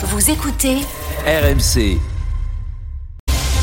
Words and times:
Vous 0.00 0.30
écoutez 0.30 0.76
RMC. 1.26 1.98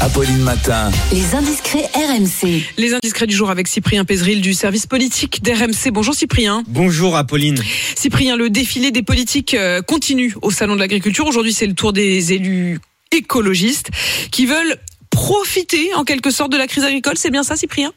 Apolline 0.01 0.39
Matin. 0.39 0.91
les 1.13 1.33
indiscrets 1.33 1.89
RMC. 1.95 2.61
Les 2.77 2.93
indiscrets 2.93 3.25
du 3.25 3.33
jour 3.33 3.49
avec 3.49 3.69
Cyprien 3.69 4.03
Pézeril 4.03 4.41
du 4.41 4.53
service 4.53 4.85
politique 4.85 5.41
d'RMC. 5.43 5.91
Bonjour 5.93 6.13
Cyprien. 6.13 6.63
Bonjour 6.67 7.15
Apolline. 7.15 7.57
Cyprien, 7.95 8.35
le 8.35 8.49
défilé 8.49 8.91
des 8.91 9.01
politiques 9.01 9.53
euh, 9.53 9.81
continue 9.81 10.35
au 10.41 10.51
Salon 10.51 10.75
de 10.75 10.81
l'Agriculture. 10.81 11.25
Aujourd'hui, 11.25 11.53
c'est 11.53 11.67
le 11.67 11.73
tour 11.73 11.93
des 11.93 12.33
élus 12.33 12.79
écologistes 13.11 13.91
qui 14.29 14.45
veulent 14.45 14.77
profiter 15.11 15.93
en 15.95 16.03
quelque 16.03 16.31
sorte 16.31 16.51
de 16.51 16.57
la 16.57 16.67
crise 16.67 16.83
agricole. 16.83 17.17
C'est 17.17 17.31
bien 17.31 17.43
ça, 17.43 17.55
Cyprien? 17.55 17.93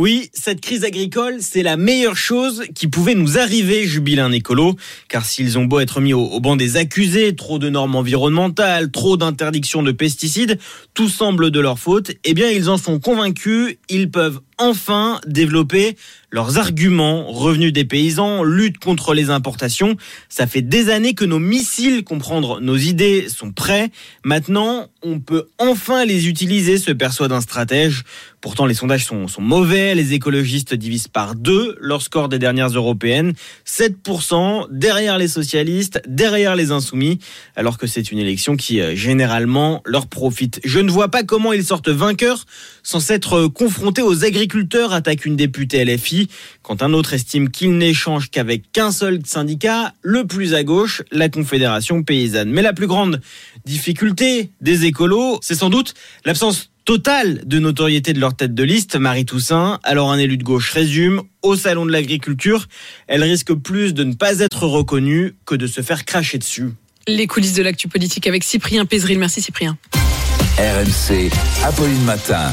Oui, 0.00 0.30
cette 0.32 0.62
crise 0.62 0.84
agricole, 0.84 1.40
c'est 1.40 1.62
la 1.62 1.76
meilleure 1.76 2.16
chose 2.16 2.64
qui 2.74 2.88
pouvait 2.88 3.14
nous 3.14 3.36
arriver, 3.36 3.86
jubile 3.86 4.20
un 4.20 4.32
écolo. 4.32 4.76
Car 5.10 5.26
s'ils 5.26 5.58
ont 5.58 5.66
beau 5.66 5.78
être 5.78 6.00
mis 6.00 6.14
au, 6.14 6.24
au 6.24 6.40
banc 6.40 6.56
des 6.56 6.78
accusés, 6.78 7.36
trop 7.36 7.58
de 7.58 7.68
normes 7.68 7.94
environnementales, 7.94 8.90
trop 8.90 9.18
d'interdictions 9.18 9.82
de 9.82 9.92
pesticides, 9.92 10.58
tout 10.94 11.10
semble 11.10 11.50
de 11.50 11.60
leur 11.60 11.78
faute, 11.78 12.12
eh 12.24 12.32
bien 12.32 12.48
ils 12.48 12.70
en 12.70 12.78
sont 12.78 12.98
convaincus, 12.98 13.76
ils 13.90 14.10
peuvent 14.10 14.40
enfin 14.60 15.20
développer 15.26 15.96
leurs 16.30 16.58
arguments, 16.58 17.26
revenus 17.26 17.72
des 17.72 17.84
paysans, 17.84 18.44
lutte 18.44 18.78
contre 18.78 19.14
les 19.14 19.30
importations. 19.30 19.96
Ça 20.28 20.46
fait 20.46 20.62
des 20.62 20.88
années 20.88 21.14
que 21.14 21.24
nos 21.24 21.40
missiles, 21.40 22.04
comprendre 22.04 22.60
nos 22.60 22.76
idées, 22.76 23.28
sont 23.28 23.50
prêts. 23.50 23.90
Maintenant, 24.24 24.86
on 25.02 25.18
peut 25.18 25.48
enfin 25.58 26.04
les 26.04 26.28
utiliser, 26.28 26.78
se 26.78 26.92
persuade 26.92 27.32
un 27.32 27.40
stratège. 27.40 28.04
Pourtant, 28.40 28.66
les 28.66 28.74
sondages 28.74 29.06
sont, 29.06 29.26
sont 29.28 29.42
mauvais. 29.42 29.94
Les 29.94 30.12
écologistes 30.12 30.74
divisent 30.74 31.08
par 31.08 31.34
deux 31.34 31.76
leur 31.80 32.00
score 32.00 32.28
des 32.28 32.38
dernières 32.38 32.68
européennes. 32.68 33.32
7% 33.66 34.68
derrière 34.70 35.18
les 35.18 35.28
socialistes, 35.28 36.00
derrière 36.06 36.54
les 36.54 36.70
insoumis, 36.70 37.18
alors 37.56 37.76
que 37.76 37.86
c'est 37.86 38.12
une 38.12 38.18
élection 38.18 38.56
qui, 38.56 38.80
euh, 38.80 38.94
généralement, 38.94 39.82
leur 39.84 40.06
profite. 40.06 40.60
Je 40.64 40.78
ne 40.78 40.90
vois 40.90 41.08
pas 41.08 41.24
comment 41.24 41.52
ils 41.52 41.64
sortent 41.64 41.88
vainqueurs 41.88 42.46
sans 42.82 43.00
s'être 43.00 43.48
confrontés 43.48 44.02
aux 44.02 44.24
agriculteurs, 44.50 44.92
attaque 44.92 45.26
une 45.26 45.36
députée 45.36 45.84
LFI, 45.84 46.28
quand 46.62 46.82
un 46.82 46.92
autre 46.92 47.14
estime 47.14 47.50
qu'il 47.50 47.78
n'échange 47.78 48.30
qu'avec 48.30 48.72
qu'un 48.72 48.90
seul 48.90 49.20
syndicat, 49.24 49.94
le 50.02 50.26
plus 50.26 50.54
à 50.54 50.64
gauche, 50.64 51.02
la 51.12 51.28
Confédération 51.28 52.02
paysanne. 52.02 52.50
Mais 52.50 52.60
la 52.60 52.72
plus 52.72 52.88
grande 52.88 53.20
difficulté 53.64 54.50
des 54.60 54.86
écolos, 54.86 55.38
c'est 55.40 55.54
sans 55.54 55.70
doute 55.70 55.94
l'absence 56.24 56.70
totale 56.84 57.42
de 57.46 57.60
notoriété 57.60 58.12
de 58.12 58.18
leur 58.18 58.34
tête 58.34 58.52
de 58.52 58.64
liste, 58.64 58.96
Marie 58.96 59.24
Toussaint. 59.24 59.78
Alors 59.84 60.10
un 60.10 60.18
élu 60.18 60.36
de 60.36 60.42
gauche 60.42 60.72
résume, 60.72 61.22
au 61.42 61.54
salon 61.54 61.86
de 61.86 61.92
l'agriculture, 61.92 62.66
elle 63.06 63.22
risque 63.22 63.54
plus 63.54 63.94
de 63.94 64.02
ne 64.02 64.14
pas 64.14 64.40
être 64.40 64.66
reconnue 64.66 65.36
que 65.46 65.54
de 65.54 65.68
se 65.68 65.80
faire 65.80 66.04
cracher 66.04 66.38
dessus. 66.38 66.70
Les 67.06 67.28
coulisses 67.28 67.54
de 67.54 67.62
l'actu 67.62 67.86
politique 67.86 68.26
avec 68.26 68.42
Cyprien 68.42 68.84
Pézeril. 68.84 69.20
Merci 69.20 69.42
Cyprien. 69.42 69.78
RMC. 70.58 71.30
Apolline 71.64 72.02
Matin. 72.02 72.52